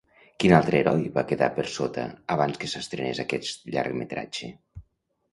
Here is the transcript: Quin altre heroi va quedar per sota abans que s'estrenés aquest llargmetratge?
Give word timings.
Quin 0.43 0.51
altre 0.59 0.77
heroi 0.83 1.01
va 1.17 1.23
quedar 1.31 1.49
per 1.57 1.65
sota 1.73 2.05
abans 2.35 2.57
que 2.63 2.69
s'estrenés 2.71 3.21
aquest 3.25 3.69
llargmetratge? 3.75 4.49